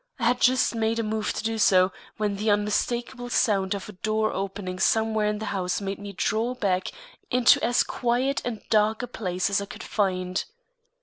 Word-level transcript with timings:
I 0.17 0.23
had 0.25 0.41
just 0.41 0.73
made 0.73 0.97
a 0.97 1.03
move 1.03 1.31
to 1.33 1.43
do 1.43 1.59
so, 1.59 1.91
when 2.17 2.37
the 2.37 2.49
unmistakable 2.49 3.29
sound 3.29 3.75
of 3.75 3.87
a 3.87 3.91
door 3.91 4.33
opening 4.33 4.79
somewhere 4.79 5.27
in 5.27 5.37
the 5.37 5.45
house 5.53 5.79
made 5.79 5.99
me 5.99 6.11
draw 6.11 6.55
back 6.55 6.89
into 7.29 7.63
as 7.63 7.83
quiet 7.83 8.41
and 8.43 8.63
dark 8.71 9.03
a 9.03 9.07
place 9.07 9.51
as 9.51 9.61
I 9.61 9.65
could 9.65 9.83
find. 9.83 10.43